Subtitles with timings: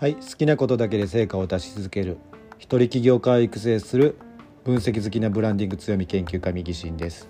[0.00, 2.18] はい好きなことだけで成果を出し続ける。
[2.56, 4.16] 一人起業家を育成する。
[4.62, 7.28] 分析好きなブランディング強み研究家右進です。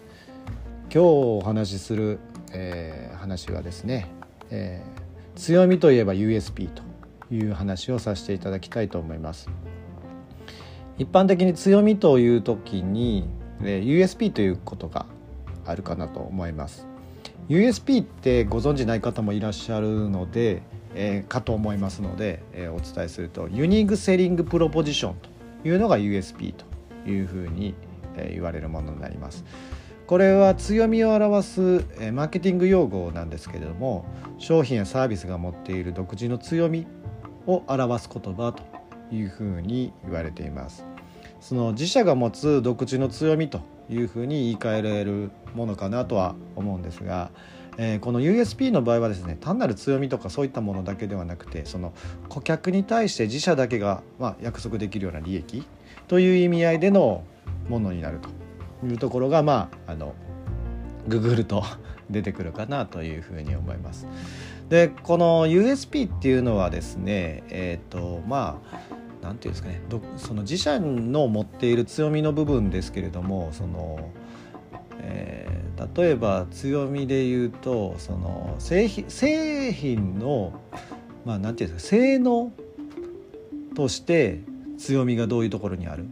[0.92, 2.18] 今日お話しする、
[2.52, 4.10] えー、話はですね、
[4.50, 6.82] えー、強みといえば USP と
[7.30, 9.48] いう話をさせていただきたいと思います。
[10.98, 13.30] 一般的に強みという時に、
[13.62, 15.06] えー、USP ということが
[15.64, 16.86] あるかなと思います。
[17.48, 20.62] USP ってご存じない方もいらっしゃるので
[21.00, 25.14] えー、かと思いますので、えー、お伝えするとユニークセリングプロポジション
[25.62, 26.64] というのが USP と
[27.08, 27.74] いうふうに、
[28.16, 29.44] えー、言われるものになります。
[30.08, 31.60] これは強みを表す、
[32.00, 34.06] えー、マーケティング用語なんですけれども
[34.38, 36.86] 商品やサービスが持っている独自の強み
[37.46, 38.64] を表す言葉と
[39.14, 40.84] いうふうに言われています。
[41.40, 43.60] その自社が持つ独自の強みと
[43.90, 47.30] いうふうに言い換えられるものかなとは思うんですが、
[47.78, 51.92] えー、この USP の場合はですね単なる強みとかそういったものだけではなくてその
[52.28, 55.64] 顧客に対して自社だけが、まあ、約束できるような利益
[56.08, 57.24] という意味合いでの
[57.68, 60.14] ものになるというところがまああの
[61.06, 61.62] ググると
[62.10, 64.06] 出てくるかなというふうに思います。
[64.68, 68.78] でこの USP っていうのはですねえっ、ー、とまあ
[69.22, 69.80] 何て言うんですかね。
[70.16, 74.10] その自社の持っている強みの部分ですけれどもその
[75.00, 80.60] えー、例えば強みで言うとその製品製品の
[81.24, 82.52] まあ何て言うんですか性能
[83.74, 84.40] として
[84.76, 86.06] 強みがどういうところにある。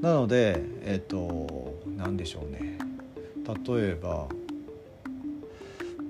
[0.00, 2.78] なのでえっ、ー、と何でしょうね。
[3.64, 4.28] 例えば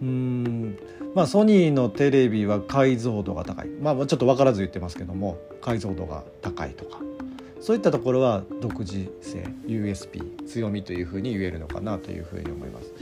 [0.01, 0.79] うん。
[1.15, 3.69] まあソニーのテレビは解像度が高い。
[3.69, 7.01] まあちょっと分からず言ってますけども解像度が高いとか。
[7.61, 12.93] そういったところは独自性 USP 強みというふうに言えるのかなというふうに思います。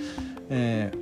[0.49, 0.93] え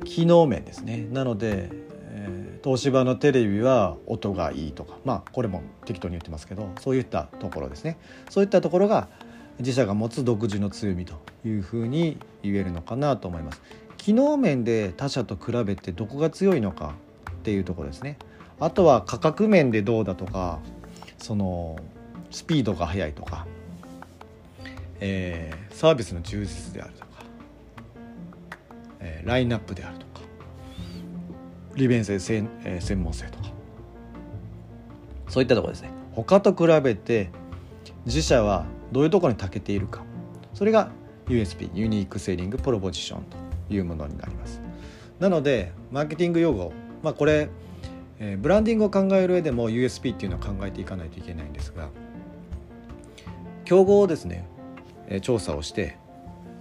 [0.00, 1.06] ー、機能面ですね。
[1.10, 1.70] なので、
[2.10, 4.98] えー、東芝のテレビは音がいいとか。
[5.04, 7.98] まあこれも適当に言ってますけどそういったところですね。
[8.28, 9.08] そういったところが
[9.58, 11.14] 自社が持つ独自の強みと
[11.44, 13.62] いうふうに言えるのかなと思います。
[13.96, 16.94] 機能面で他社と比べてどこが強いのか
[17.30, 18.16] っていうところですね。
[18.60, 20.60] あとは価格面でどうだとか
[21.18, 21.76] その
[22.30, 23.46] スピードが速いとか、
[25.00, 27.06] えー、サービスの充実であるとか、
[29.00, 30.22] えー、ラインナップであるとか
[31.74, 33.50] 利便性専,、えー、専門性とか
[35.28, 37.30] そういったところですね他と比べて
[38.06, 40.04] 自社はどういうところに長けているか。
[40.54, 40.90] それが
[41.28, 43.36] USP ユニークセーリングプロポジションと
[43.72, 44.60] いうものになります。
[45.18, 46.72] なのでマーケティング用語
[47.02, 47.48] まあこれ
[48.20, 51.88] えー、ブランディングを考える上でも USP っていうのは考えていかないといけないんですが
[53.64, 54.48] 競合をですね、
[55.08, 55.98] えー、調査をして、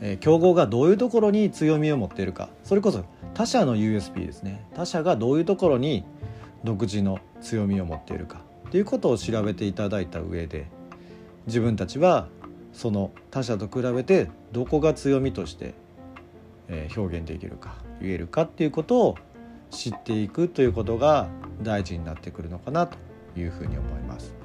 [0.01, 2.49] えー、競合がどういうところに強みを持っているか。
[2.65, 4.65] それこそ他社の USP ですね。
[4.75, 6.03] 他社がどういうところに
[6.65, 8.41] 独自の強みを持っているか。
[8.71, 10.67] ということを調べていただいた上で
[11.47, 12.27] 自分たちは
[12.73, 15.73] その他社と比べてどこが強みとして、
[16.95, 19.15] 表現できるか言えるかっていうことを
[19.71, 21.29] 知っていくということが
[21.61, 22.97] 大事になってくるのかなと
[23.37, 24.35] いうふうに思います。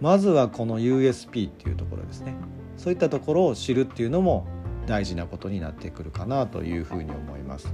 [0.00, 2.34] まずはこの USP っていうところですね
[2.76, 4.46] そういったところを知るっていうのも
[4.86, 7.72] 大事なことになってくるかなというふうに思います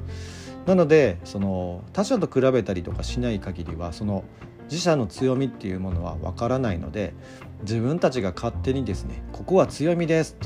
[0.66, 4.24] なのでその他社と比べたりとかしない限りはその
[4.70, 7.14] 自社の強みっていうものはわからないので
[7.62, 10.36] 自分たちが勝手にですねここは強みです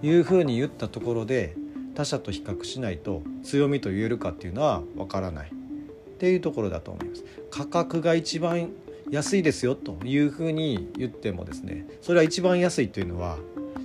[0.00, 1.56] というふうに言ったところで
[1.94, 5.50] 他社と比較しないと強みと言えるかっていうのはわからない。
[5.50, 7.24] っていうところだと思います。
[7.50, 8.70] 価格が一番
[9.10, 13.36] 安いですよというふうに言ってもですねそれは一番安いというのは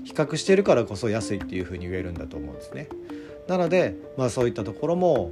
[0.06, 2.90] 比較してるからこそ安いっていうふうに言えるんだと思うんですね。
[3.48, 5.32] なのでまあそういったところも、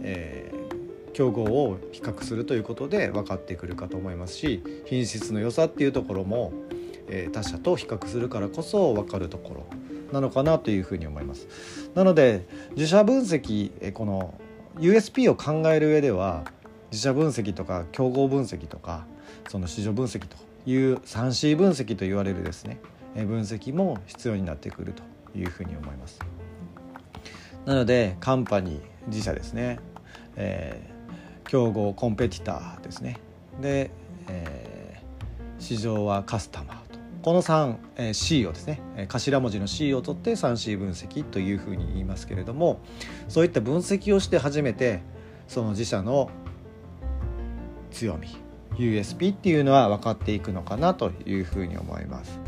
[0.00, 6.52] えー、競合を比較するということで分かってくるかと思いますし品質の良さっていうところも、
[7.08, 9.66] えー、他社と比較するからこそ分かるところ
[10.12, 11.46] なのかなというふうに思います
[11.94, 12.46] なので
[12.76, 14.34] 自社分析この
[14.78, 16.44] USP を考える上では
[16.90, 19.06] 自社分析とか競合分析とか
[19.48, 20.36] その市場分析と
[20.66, 22.78] いう 3C 分析と言われるですね
[23.14, 25.02] 分析も必要になってくると
[25.38, 26.18] いうふうに思います。
[27.66, 29.78] なのでカンパニー自社ですね、
[30.36, 33.18] えー、競合コンペティターですね。
[33.60, 33.90] で、
[34.28, 36.98] えー、市場はカスタマーと。
[37.22, 38.80] この 3C をですね。
[39.08, 42.80] 頭文字の C を取って 3C 分析というふうに言いますけれども
[43.28, 45.02] そういった分析をして初めて
[45.46, 46.30] その自社の
[47.92, 48.28] 強み
[48.76, 52.40] USP っていうのは分かっていくのかなというふうに思います。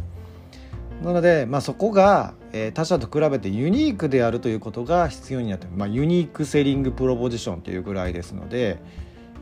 [1.02, 8.78] なので、まあ、そこが、えー、他社と比べてユニークであるということが必要になってまあ、ユニークセリングプロポジションというぐらいですので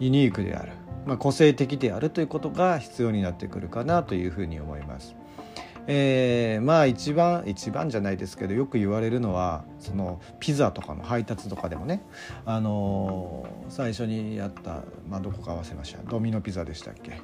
[0.01, 0.73] ユニークである
[1.07, 5.17] まあ、個性的であるということが必要になってくるかなというふうに思います。
[5.87, 12.03] えー、まあ一番一番じゃないですけどよく言われるのはそのピザとかの配達とかでもね、
[12.45, 16.03] あのー、最初にやった、まあ、どこか忘れました。
[16.09, 17.21] ドミノピザでしたっけ、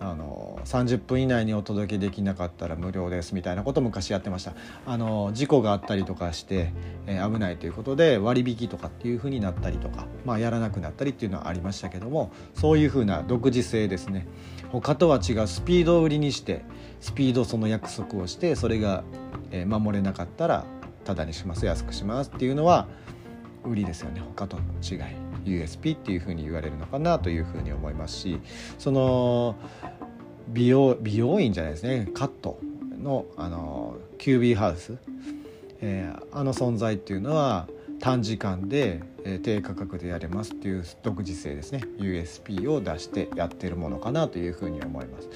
[0.00, 4.54] あのー、30分以内にお届けできなかったら無料ですみたいなこと昔やってました、
[4.86, 6.72] あのー、事故があったりとかして、
[7.06, 14.26] えー、危ないということで割引とかっていうふうになったりとか、まあ、やらなくなったりっていうのはありましたけどもそういうふうな独自性ですね。
[14.70, 16.62] 他とは違うスピードを売りにして
[17.00, 19.04] スピードその約束をしてそれが
[19.66, 20.64] 守れなかったら
[21.04, 22.86] タダにします安くしますっていうのは
[23.64, 24.20] 売りですよね。
[24.20, 24.98] 他と違い。
[25.44, 28.40] USP っていうふうに言われるのかなというふうに思いますし
[28.76, 29.56] その
[30.48, 32.08] 美容美容院じゃないですね。
[32.12, 32.58] カット
[33.02, 34.98] のあのキュービーハウス、
[35.80, 37.68] えー、あの存在っていうのは
[38.00, 41.80] 短時間で、え低価格でやれますっていう独自性ですね。
[41.98, 45.28] USP を出してやってるものかなというふうに思います。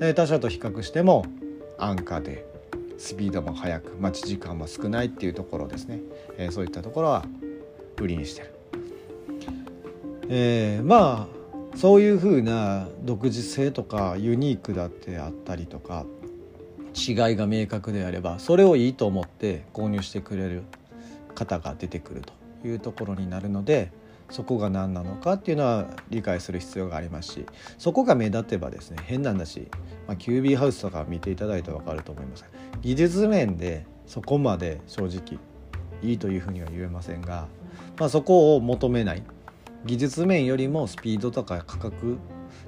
[0.00, 1.24] え他社と比較しても
[1.78, 2.46] 安価で
[2.98, 6.00] スピードも速く待ち時間も少ないっていうところですね、
[6.38, 7.24] えそういったところは
[8.00, 8.54] 売りにしてる。
[10.28, 16.06] えー、まあそういうふうな独自性とかユニークだってあったりとか
[16.94, 20.62] 違いが明確であればそれをいいと思って購入してくれる
[21.34, 23.90] 方が出てくるというところになるので
[24.30, 27.46] そこが何なのかっていうのは理解する必要がありますし
[27.78, 29.68] そこが目立てばですね変なんだし、
[30.06, 32.44] まあ、キュービーハウスとか見ていただいて分かると思います。
[32.80, 35.38] 技術面でそこまで正直
[36.02, 37.46] いいというふうには言えませんが、
[37.98, 39.22] まあ、そこを求めない。
[39.86, 42.18] 技術面よりもスピードとか価格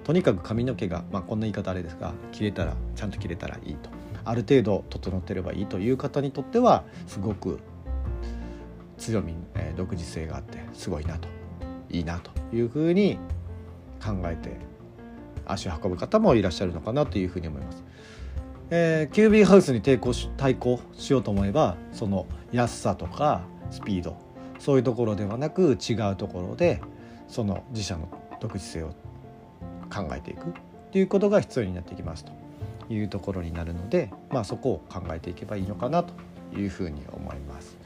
[0.04, 3.90] とにかく髪の毛が、まあ、こんな言い方あれですが切れたらちゃんと切れたらいいと。
[4.26, 7.60] ある程度整ってればいいという方にとってはすごく
[8.98, 11.28] 強み、えー、独自性があってすごいなと
[11.90, 13.18] いいなというふうに
[14.02, 14.56] 考えて
[15.46, 17.84] 足を運ぶ方もいらっしゃるのかなというふうに思います。
[18.70, 24.16] えー、キュービーハウスに抵抗し対抗しようと思えばその安さとかスピード
[24.58, 26.80] そういうところではなく違うところで
[27.28, 28.08] その自社の
[28.40, 28.88] 独自性を
[29.92, 30.52] 考えていくっ
[30.90, 32.32] ていうことが必要になってきますと
[32.92, 36.14] いうところになるので、まあ、そこを考えていけばいいのかなと
[36.56, 37.76] いうふうに思います。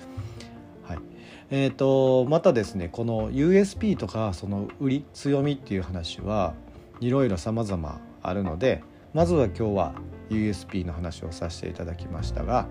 [1.52, 6.54] えーと、またですねこの USP とかその売り強みっていう話は
[7.00, 9.94] いろいろ様々あるのでまずは今日は
[10.30, 12.68] USP の話をさせていただきましたが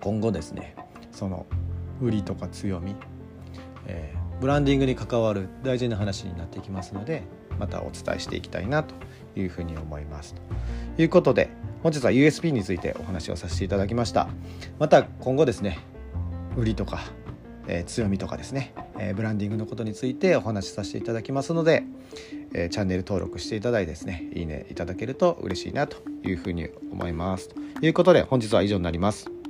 [0.00, 0.76] 今後ですね
[1.10, 1.46] その
[2.00, 2.94] 売りとか強み、
[3.86, 7.24] えー、ブランディングに関わる大事な話になっていきますので
[7.58, 8.94] またお伝えしていきたいなと
[9.34, 10.34] いうふうに思います。
[10.96, 11.50] ということで
[11.82, 14.28] 本日は USP についてお話をさせていただきました。
[14.78, 15.78] また今後ですね
[16.56, 17.02] 売りとか
[17.66, 21.84] え、強みとかですね、え、ブランディングのことについてお話しさせていただきますので、
[22.54, 29.41] え、チャンネル登録していただいてですねいいねいただけると嬉しいなというふうに思いますということで本日は以上になります。